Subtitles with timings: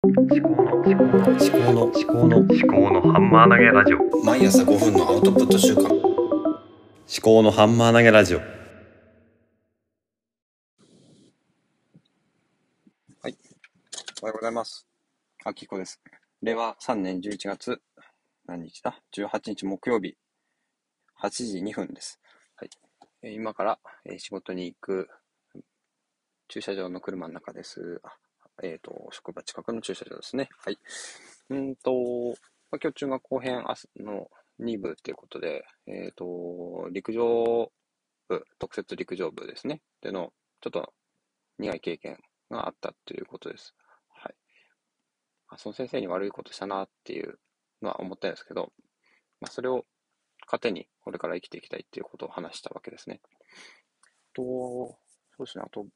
[0.00, 5.92] 思考の思考の思考の思考の思考のハンマー投げラジオ毎朝5分のアウトプット週間思
[7.20, 8.44] 考のハンマー投げラジオは
[13.24, 13.36] い
[14.22, 14.86] おはようございます。
[15.44, 16.00] あきこです。
[16.42, 17.82] 令和3年11月、
[18.46, 20.16] 何日だ ?18 日木曜日、
[21.20, 22.20] 8時2分です。
[22.54, 22.70] はい。
[23.22, 25.08] え今から、え仕事に行く、
[26.46, 28.00] 駐車場の車の中です。
[28.04, 28.12] あ
[28.62, 30.48] えっ、と、職場近くの駐車場ですね。
[30.58, 30.78] はい。
[31.50, 31.92] うんと、
[32.70, 34.30] まあ今日中学校編明日の
[34.60, 37.70] 2部ということで、えっ、と、陸上
[38.28, 39.82] 部、特設陸上部ですね。
[40.00, 40.92] での、ちょっと
[41.58, 42.18] 苦い経験
[42.50, 43.74] があったということです。
[44.08, 44.34] はい。
[45.48, 47.38] あその先生に悪いことしたなっていう
[47.82, 48.72] のは思ったんですけど、
[49.40, 49.84] まあ、それを
[50.46, 53.20] 糧にこれから生きていきたいっていうことを話したわけですね。
[54.34, 54.96] と、そ
[55.40, 55.86] うですね、あと、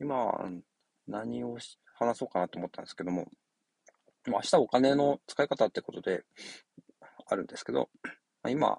[0.00, 0.32] 今、
[1.10, 1.58] 何を
[1.98, 3.26] 話そうかなと思ったんですけども、
[4.26, 6.24] 明日お金の使い方ってことで
[7.26, 7.88] あるんですけど、
[8.48, 8.78] 今、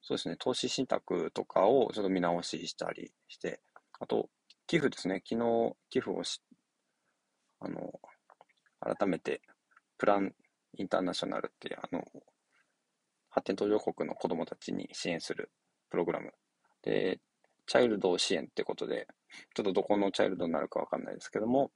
[0.00, 3.60] そうですね、投資信託とかをちょっと見直ししたりして、
[4.00, 4.28] あと、
[4.66, 5.22] 寄付ですね。
[5.26, 6.40] 昨日寄付をし、
[7.60, 7.92] あの、
[8.80, 9.42] 改めて、
[9.98, 10.34] プラン
[10.76, 12.04] インターナショナルっていう、あの、
[13.30, 15.50] 発展途上国の子供たちに支援する
[15.90, 16.32] プログラム。
[16.82, 17.20] で、
[17.66, 19.06] チャイルド支援ってことで、
[19.54, 21.70] ちょっとどこのチャイルドになるかわかんないですけども、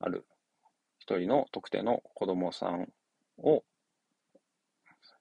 [0.00, 0.26] ある
[0.98, 2.88] 一人の特定の子供さん
[3.38, 3.64] を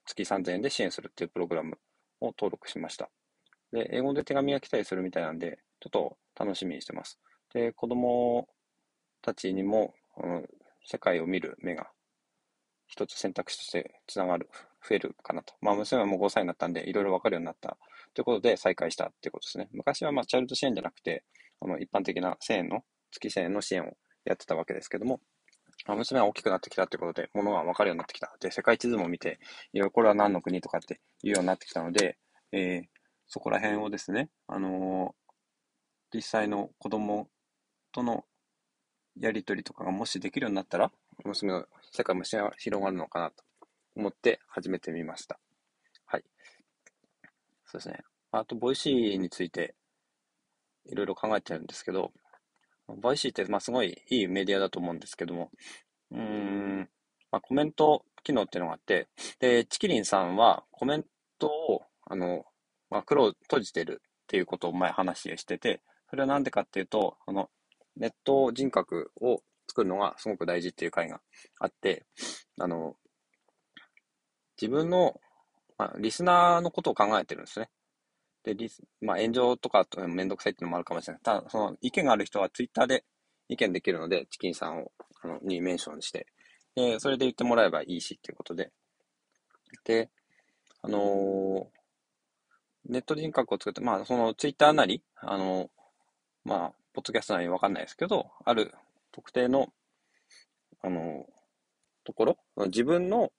[0.06, 1.78] 月3000円で支援するっていうプログラム
[2.22, 3.10] を登録しました。
[3.72, 7.20] で、英語で手紙が来たりするみたいなんで、ちょっと楽しみにしてます。
[7.54, 8.48] で、子供
[9.22, 10.48] たちにも、うん、
[10.86, 11.90] 世界を見る目が
[12.88, 14.50] 一つ選択肢としてつながる、
[14.88, 15.54] 増えるかなと。
[15.62, 17.78] まあ、娘はもう5歳になったんで、いろいろわかるようになった
[18.14, 19.70] ということで再開したっていうことですね。
[19.72, 21.24] 昔はまあ、チャイルド支援じゃなくて、
[21.62, 23.94] あの、一般的な1000円の、月1000円の支援を
[24.26, 25.20] やってたわけですけども、
[25.86, 28.36] まあ娘は大きくなってきたってことで、ものがわかるようになってきた。
[28.40, 29.40] で、世界地図も見て、
[29.74, 32.18] いろいろこれは何の国とかっていうようになってきたので、
[32.52, 32.88] えー
[33.30, 35.28] そこら辺をですね、あのー
[36.14, 37.28] 実際の子供
[37.92, 38.24] との
[39.20, 40.92] やりとりとかがもしできるようになったら、
[41.26, 43.44] 娘の世界もし広がるのかなと
[43.98, 45.40] 思って始めてみました。
[46.06, 46.24] はい。
[47.66, 48.00] そうですね。
[48.32, 49.74] あと、 Voicy について
[50.86, 52.12] いろいろ考えてるんですけど、
[52.88, 55.50] Voicy って、まあ、すごいいいメディアだと思うんですけども、
[56.12, 56.90] うん、
[57.32, 59.08] まあ、コメント機能っていうのがあって、
[59.40, 61.06] で、ちきりんさんはコメン
[61.40, 62.46] トを、あの、
[62.92, 67.50] まあ、黒を閉じてるっていうことを前話してて、それはなんでかっていうと、あの、
[67.98, 71.20] ネット人格を作るのがすごく大事っていう回が
[71.60, 72.06] あって、
[72.60, 72.96] あの、
[74.60, 75.20] 自分の、
[75.78, 77.70] まあ、リスナーのことを考えてるんですね。
[78.44, 81.22] で、リス、まあ、炎上とかとめんどくさいっていうのもあるかもしれない。
[81.24, 83.04] ただ、その意見がある人はツイッターで
[83.50, 84.92] 意見できるので、チキンさんを、
[85.22, 86.28] あの、にメンションして、
[86.76, 88.72] で、それで言ってもらえばいいしっていうことで。
[89.84, 90.10] で、
[90.82, 91.78] あのー
[92.90, 95.70] ネット人格を作って、まあ、そのツイッターなり、あの、
[96.46, 98.74] まあ、ポッドキャストなりわかんないですけど、ある
[99.12, 99.68] 特定の、
[100.82, 101.26] あの、
[102.06, 102.38] ところ、
[102.68, 103.32] 自分の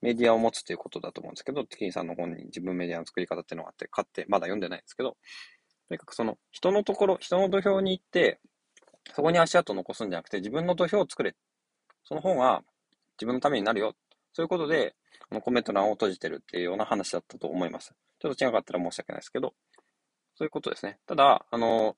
[0.00, 5.16] メディアを持つということだと思うんですけど、ティキンさんの本に自分メディアの作り方っていうのがあって、買って、まだ読んでないんですけど、
[5.88, 8.40] とにかくその人のところ、人の土俵に行って、
[9.14, 11.34] そこに足跡を残すんじゃなくて、自分の土俵を作れ。
[12.04, 12.62] その方が
[13.16, 13.94] 自分のためになるよ。
[14.32, 14.94] そういうことで、
[15.30, 17.94] あのコメント欄を閉じてるっていうような話だったと思います。
[18.20, 19.54] ちょっと違かったら申し訳ないですけど、
[20.36, 20.98] そういうことですね。
[21.06, 21.96] ただ、あの、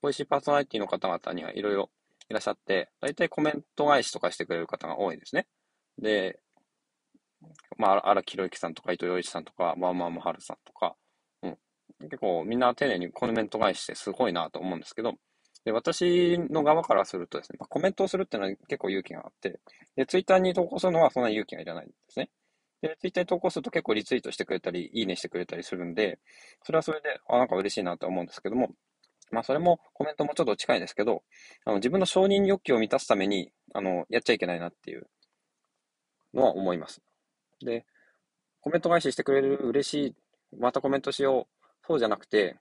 [0.00, 1.90] ボイシーパーソナリティの方々にはいろいろ
[2.28, 5.46] いらっしゃって、大体コメント返しとかしてくれる方が多いですね。
[5.98, 6.40] で、
[7.78, 10.96] まあ、荒木宏之さんとか、伊藤洋一さんとか、まあまあまはるさんとか、
[11.42, 11.58] うん。
[12.02, 15.14] 結構みんな丁寧にコメント返してすごいなと思うんですけど、
[15.64, 19.60] で、私の側からするとですね、まあ、コメントをするっていうのは結構勇気があって、
[19.96, 22.30] で、ツイッターに投稿するのはそんなに勇気がいらないんですね。
[22.80, 26.18] で、ツイッターに投稿すると結構リツイートしてくれたり、いいねしてくれたりするんで、
[26.64, 28.70] それはそれで、あ、なんか嬉しいなと思うんですけども、
[29.30, 31.22] まあそれもコメントもちょっと近いですけど、
[31.64, 35.06] あの自分の承認欲求を満たすために、あの、やっちゃいけないなっていう
[36.34, 37.00] のは思います。
[37.64, 37.86] で、
[38.60, 40.14] コメント返ししてくれる嬉しい、
[40.58, 42.56] またコメントしよう、そうじゃなくて、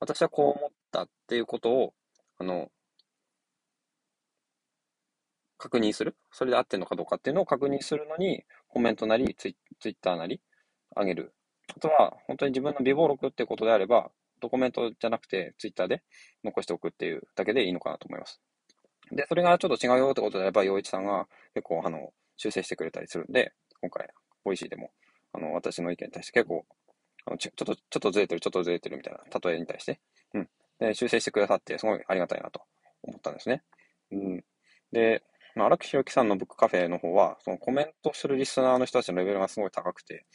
[0.00, 1.94] 私はこう思ったっていうことを、
[2.38, 2.70] あの、
[5.58, 6.14] 確認する。
[6.30, 10.40] それで合ってるのかどうかっていうのを確認するのに、コメントなり、ツイツイッターなり、
[10.94, 11.32] あげる。
[11.74, 14.10] あとは、本当に自分の備忘録ってことであれば、
[14.40, 16.02] ドコメントじゃなくて、ツイッターで
[16.44, 18.40] 残しておくっていうだけでいいのかなと思います。
[19.10, 24.08] で、それがちょっと違うよってことであれば、洋一さんが結構、あの、修正してくれたりするんで、今回、
[24.44, 24.90] Voicy でも、
[25.32, 26.64] あの、私の意見に対して結構、
[27.26, 30.00] あのちょっと、ちょっとずれてる、ちょっとずれてるみたいな、例えに対して、
[30.34, 30.48] うん。
[30.78, 32.60] で、修正してくださって、すごいありがたいなと
[33.02, 33.62] 思ったんですね。
[34.12, 34.44] うん。
[34.92, 35.22] で、
[35.54, 40.26] まあ、荒木博行さんのブックカフェの方は、そのコメントするリスナーの人たちのレベルがすごい高くて、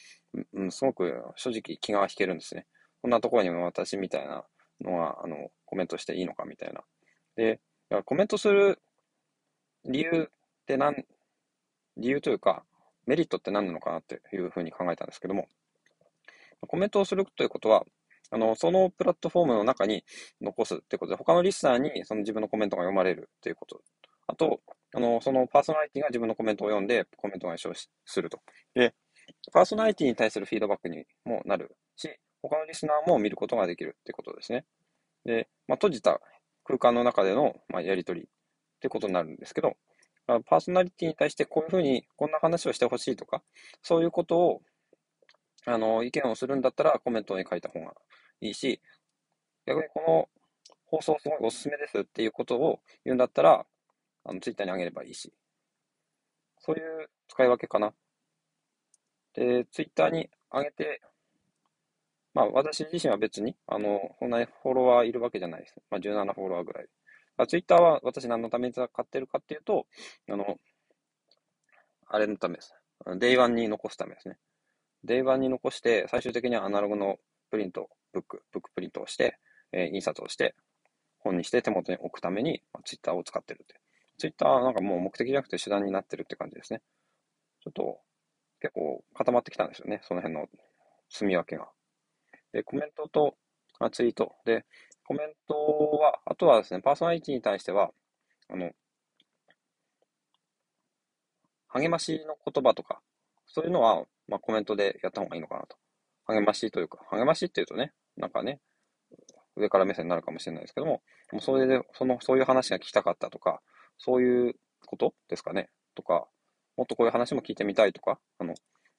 [0.53, 2.65] うん、すごく正直気が引けるんですね。
[3.01, 4.45] こんなところにも私みたいな
[4.81, 6.83] のが、あの、コメントしていいのかみたいな。
[7.35, 7.59] で、
[8.05, 8.79] コメントする
[9.85, 11.05] 理由って何、
[11.97, 12.63] 理由というか、
[13.09, 15.47] メリットって何なのかなっていうふうに考えたんですけども、
[16.67, 17.83] コメントをするということは、
[18.29, 20.05] あの、そのプラットフォームの中に
[20.39, 23.81] 残すってことで、他のリスナーにその自分のコメントが読まれるっていうこと。
[24.27, 24.61] あと、
[24.93, 27.73] あの、そのパーソナリティが自分のコメントを読んで、コメントが消
[28.05, 28.41] すると。
[28.75, 28.93] で、
[29.51, 32.07] パーソナリティに対するフィードバックにもなるし、
[32.43, 34.65] 他のリスナーも見ることができるってことですね。
[35.25, 36.21] で、まあ、閉じた
[36.63, 38.25] 空間の中での、まあ、やりとりっ
[38.79, 39.73] てことになるんですけど、
[40.45, 43.41] パーソナリティに対してこういうふうに、こんな話をしてほしいとか、
[43.81, 44.61] そういうことを、
[45.65, 47.93] あの、意見をするんだったらコメントに書いた方が
[48.41, 48.81] いいし、
[49.65, 50.29] 逆にこの
[50.85, 53.65] 放送すごいおすすめですっていうことを言うんだったら、
[54.23, 55.33] あの、ツイッターにあげればいいし。
[56.59, 57.93] そういう使い分けかな。
[59.33, 61.01] で、ツイッターに上げて、
[62.33, 65.75] まあ私自身は別に、あの、そんなにフォロワーいるわけじゃないです。
[65.89, 66.87] まあ17フォロワーぐらい。
[67.43, 69.87] あ、ツイッターは私何のために使ってるかっていうと、
[70.29, 70.59] あの、
[72.07, 72.73] あれのためです。
[73.17, 74.37] Day One に残すためですね。
[75.03, 77.17] Day One に残して、最終的にはアナログの
[77.49, 79.37] プリント、ブック、ブックプリントをして、
[79.71, 80.55] えー、印刷をして、
[81.19, 83.79] 本にして手元に置くために、まあ、ツイッターを使ってるって。
[84.17, 86.81] ツイッターはなんかもう目的じゃなくて手段になってるって感じですね。
[87.63, 87.99] ちょっと、
[88.59, 90.01] 結構固まってきたんですよね。
[90.03, 90.47] その辺の
[91.09, 91.69] 住み分けが。
[92.51, 93.35] で、コメントと、
[93.79, 94.35] あツイート。
[94.43, 94.65] で、
[95.09, 95.55] コメント
[95.99, 97.89] は、あとはですね、パーソナリティに対しては、
[98.47, 98.69] あの、
[101.69, 103.01] 励ましの言葉とか、
[103.47, 105.77] そういうのは、まあ、コメントでやった方がいいのかなと。
[106.25, 108.59] 励ましというか、励ましっていうとね、なんかね、
[109.55, 111.01] 上から目線になるかもしれないですけども、
[111.31, 113.61] もうそれで、その、そういう話が聞きたかったとか、
[113.97, 114.53] そういう
[114.85, 116.27] ことですかね、とか、
[116.77, 118.55] もっとこういう話も聞いてみたいとか、あの、や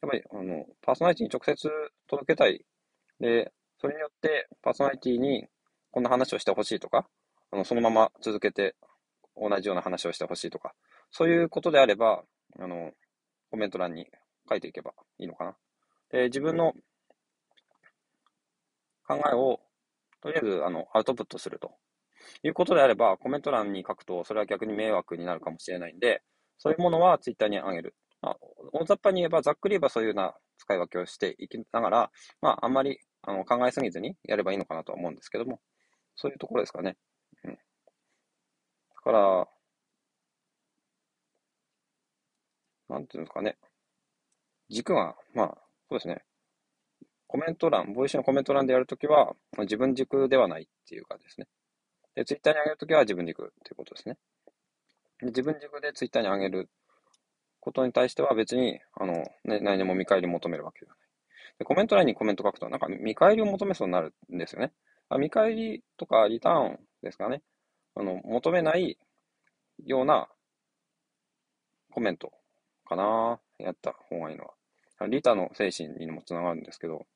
[0.08, 1.70] っぱり、あの、パーソナリティに直接
[2.08, 2.66] 届けたい。
[3.20, 5.46] で、それによって、パーソナリティに
[5.90, 7.06] こんな話をしてほしいとか、
[7.50, 8.76] あの、そのまま続けて
[9.36, 10.74] 同じような話をしてほしいとか、
[11.10, 12.22] そういうことであれば、
[12.58, 12.92] あの、
[13.50, 14.06] コメント欄に
[14.48, 15.56] 書いていけばいいのかな。
[16.10, 16.74] で、自分の
[19.06, 19.60] 考えを、
[20.20, 21.72] とりあえず、あの、アウトプットすると
[22.42, 26.22] いうことであれば、コメント欄に書くと、それは逆に迷惑になるかもしれないんで、
[26.58, 27.96] そういうものはツイッターに上げる。
[28.22, 28.36] まあ、
[28.72, 32.10] 大雑把に言えば、ざっくり言えばそういうような使い分けをしていきながら、
[32.42, 35.60] まあ、あんまりあの考えすぎずにやればいいのかなとは思うんですけども、
[36.20, 36.98] そういうところですかね。
[37.44, 37.52] うん。
[37.52, 37.58] だ
[39.02, 39.48] から、
[42.90, 43.56] なんていうんですかね。
[44.68, 45.58] 軸が、まあ、
[45.88, 46.24] そうですね。
[47.26, 51.46] コメント欄、ボイスのコメント欄でやるときは、自分軸ではないっていうかですね。
[52.14, 54.18] で、ツイッターに上げるときは自分軸っていうことですね。
[55.20, 56.68] で自分軸でツイッターに上げる
[57.60, 61.08] ことに対しては別に、あの、ね、何でも見返り求めるわけではない。
[61.60, 64.72] で、コメント欄にコメント書くと、なんか見返りを求めそうになるんですよね。
[65.18, 67.42] 見返りとかリターンですかね。
[67.94, 68.98] あの、求めない
[69.84, 70.28] ような
[71.92, 72.32] コメント
[72.86, 73.40] かな。
[73.58, 75.08] やった方がいいのは。
[75.08, 77.06] リタの精神にもつながるんですけど、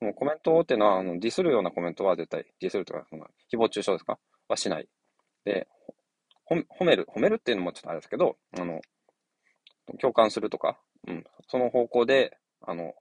[0.00, 4.18] もうコメントっていうのは、あのディスるようなコメントは絶対、ディスるとか、その誹謗中傷ですか？
[4.48, 4.88] はしない。
[5.44, 5.68] で、
[6.50, 8.80] 褒める、褒めるっていうのもちょっとあれですけど、あの、
[10.00, 12.94] 共感するとか、うん、その方向で、あの、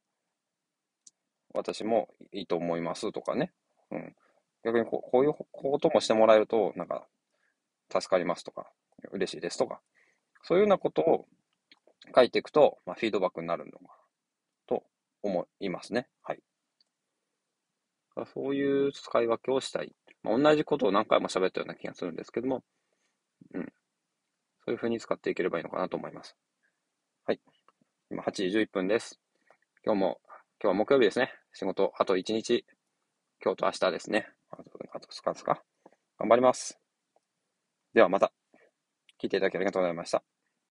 [1.53, 3.51] 私もいいと思いますとかね、
[3.91, 4.15] うん、
[4.63, 7.05] 逆にこうこういうこともしてもらえると、なんか、
[7.91, 8.71] 助かりますとか、
[9.11, 9.81] 嬉しいですとか、
[10.43, 11.27] そういうようなことを
[12.15, 13.97] 書いていくと、まあ、フィードバックになるのか
[14.67, 14.83] と
[15.21, 16.07] 思いますね。
[16.23, 16.39] はい。
[18.33, 19.93] そういう使い分けをしたい。
[20.21, 22.63] まあ、同じことを何回も喋ったような気がするんですけども、
[23.53, 23.73] うん。
[24.65, 26.35] そういうふうに使っていければいいのかなと思います。
[27.25, 27.41] はい。
[28.11, 29.19] 今8時11分です。
[29.85, 30.21] 今日も、
[30.61, 31.33] 今日は木曜日ですね。
[31.53, 32.65] 仕事、あと1日、
[33.43, 34.29] 今日と明日ですね。
[34.93, 35.63] あと2日ですか。
[36.19, 36.79] 頑張ります。
[37.93, 38.33] ではまた。
[39.21, 40.23] 聞いていただきありがとうございました。